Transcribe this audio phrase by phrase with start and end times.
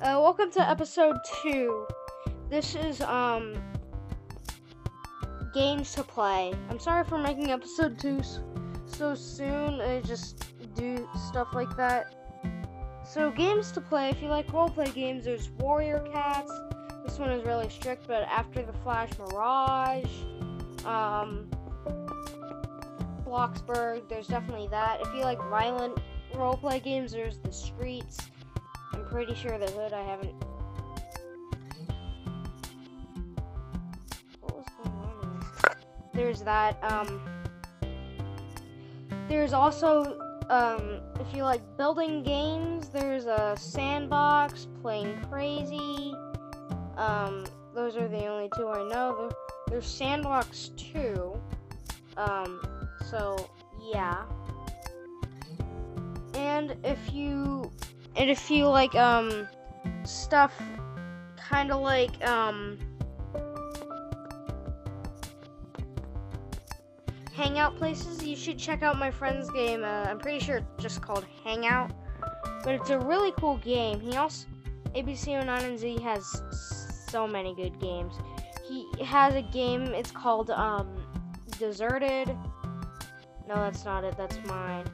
[0.00, 1.86] welcome to episode two.
[2.50, 3.54] This is um
[5.52, 6.52] games to play.
[6.70, 8.22] I'm sorry for making episode two
[8.86, 9.80] so soon.
[9.80, 12.14] I just do stuff like that.
[13.04, 14.08] So games to play.
[14.10, 16.52] If you like roleplay games, there's Warrior Cats.
[17.04, 20.04] This one is really strict, but after the Flash Mirage,
[20.86, 21.50] um,
[23.26, 25.00] Bloxburg, there's definitely that.
[25.00, 25.98] If you like violent
[26.34, 28.18] roleplay games, there's the Streets.
[28.92, 29.92] I'm pretty sure the Hood.
[29.92, 30.34] I haven't.
[34.40, 35.46] What was going on?
[36.12, 36.82] There's that.
[36.82, 37.20] Um.
[39.28, 40.18] There's also
[40.52, 46.14] um, if you like building games, there's a sandbox, playing crazy.
[46.98, 49.30] Um, those are the only two I know.
[49.68, 51.40] There's sandbox two.
[52.18, 52.60] Um,
[53.10, 53.50] so
[53.94, 54.24] yeah.
[56.34, 57.72] And if you
[58.16, 59.48] and if you like um
[60.04, 60.52] stuff
[61.36, 62.78] kind of like um
[67.34, 69.82] hangout places, you should check out my friend's game.
[69.82, 71.90] Uh, I'm pretty sure it's just called Hangout,
[72.62, 74.00] but it's a really cool game.
[74.00, 74.46] He also
[74.94, 76.42] ABC09 and Z has
[77.08, 78.14] so many good games.
[78.68, 79.84] He has a game.
[79.86, 80.88] It's called um
[81.58, 82.28] Deserted.
[83.48, 84.16] No, that's not it.
[84.16, 84.86] That's mine.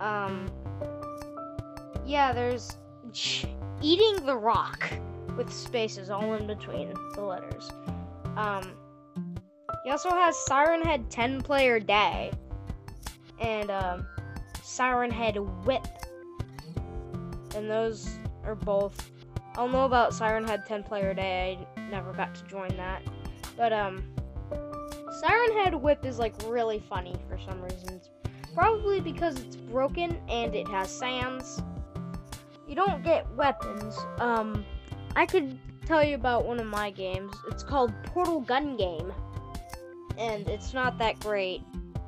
[0.00, 0.50] Um.
[2.08, 2.76] Yeah, there's
[3.82, 4.90] eating the rock
[5.36, 7.70] with spaces all in between the letters.
[8.36, 8.72] Um.
[9.84, 12.30] He also has Siren Head 10 player day
[13.40, 14.06] and um,
[14.62, 15.86] Siren Head whip.
[17.54, 19.10] And those are both.
[19.52, 21.58] I don't know about Siren Head 10 player day.
[21.76, 23.02] I never got to join that.
[23.56, 24.14] But um,
[25.20, 28.10] Siren Head whip is like really funny for some reasons.
[28.54, 31.62] Probably because it's broken and it has sands.
[32.68, 33.98] You don't get weapons.
[34.18, 34.64] Um,
[35.16, 37.34] I could tell you about one of my games.
[37.50, 39.12] It's called Portal Gun Game
[40.18, 41.62] and it's not that great.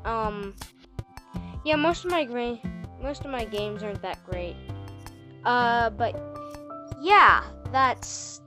[0.04, 0.54] Um,
[1.64, 2.58] yeah, most of my gra-
[3.00, 4.56] most of my games aren't that great.
[5.44, 6.20] Uh, but
[7.00, 8.42] yeah, that's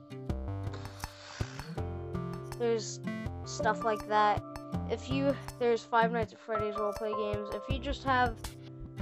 [2.60, 3.00] there's
[3.46, 4.44] stuff like that.
[4.92, 7.50] If you there's Five Nights at Freddy's roleplay games.
[7.54, 8.36] If you just have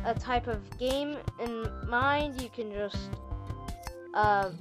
[0.06, 3.10] a type of game in mind, you can just
[4.14, 4.52] uh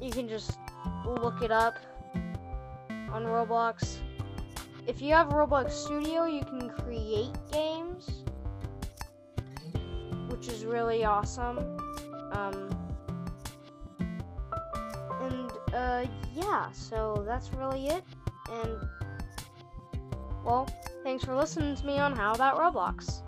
[0.00, 0.58] you can just
[1.04, 1.78] look it up
[3.12, 3.98] on Roblox.
[4.86, 8.24] If you have Roblox Studio, you can create games,
[10.28, 11.58] which is really awesome.
[12.32, 12.70] Um,
[15.20, 18.04] and uh, yeah, so that's really it.
[18.50, 18.88] And
[20.44, 20.68] well,
[21.02, 23.22] thanks for listening to me on How About Roblox.